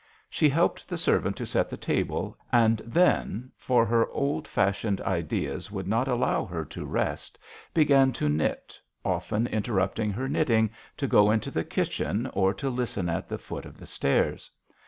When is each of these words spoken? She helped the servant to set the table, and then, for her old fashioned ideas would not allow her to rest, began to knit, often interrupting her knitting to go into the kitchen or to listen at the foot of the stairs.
She 0.31 0.49
helped 0.49 0.89
the 0.89 0.97
servant 0.97 1.35
to 1.35 1.45
set 1.45 1.69
the 1.69 1.77
table, 1.77 2.35
and 2.51 2.79
then, 2.83 3.51
for 3.55 3.85
her 3.85 4.09
old 4.09 4.47
fashioned 4.47 4.99
ideas 5.01 5.69
would 5.69 5.87
not 5.87 6.07
allow 6.07 6.43
her 6.43 6.65
to 6.65 6.87
rest, 6.87 7.37
began 7.71 8.11
to 8.13 8.27
knit, 8.27 8.79
often 9.05 9.45
interrupting 9.45 10.09
her 10.09 10.27
knitting 10.27 10.71
to 10.97 11.05
go 11.05 11.29
into 11.29 11.51
the 11.51 11.63
kitchen 11.63 12.25
or 12.33 12.51
to 12.51 12.71
listen 12.71 13.09
at 13.09 13.29
the 13.29 13.37
foot 13.37 13.63
of 13.67 13.77
the 13.77 13.85
stairs. 13.85 14.49